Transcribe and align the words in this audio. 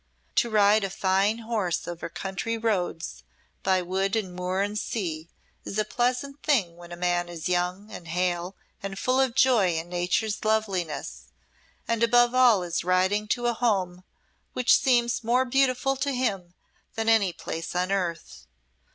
To 0.37 0.49
ride 0.49 0.83
a 0.83 0.89
fine 0.89 1.37
horse 1.45 1.87
over 1.87 2.09
country 2.09 2.57
roads, 2.57 3.23
by 3.61 3.83
wood 3.83 4.15
and 4.15 4.33
moor 4.33 4.61
and 4.61 4.75
sea, 4.75 5.29
is 5.63 5.77
a 5.77 5.85
pleasant 5.85 6.41
thing 6.41 6.75
when 6.75 6.91
a 6.91 6.95
man 6.97 7.29
is 7.29 7.47
young 7.47 7.91
and 7.91 8.07
hale 8.07 8.55
and 8.81 8.97
full 8.97 9.19
of 9.21 9.35
joy 9.35 9.75
in 9.75 9.89
Nature's 9.89 10.43
loveliness, 10.43 11.25
and 11.87 12.01
above 12.01 12.33
all 12.33 12.63
is 12.63 12.83
riding 12.83 13.27
to 13.27 13.45
a 13.45 13.53
home 13.53 14.03
which 14.53 14.75
seems 14.75 15.23
more 15.23 15.45
beautiful 15.45 15.95
to 15.95 16.11
him 16.13 16.55
than 16.95 17.07
any 17.07 17.31
place 17.31 17.75
on 17.75 17.91
earth. 17.91 18.47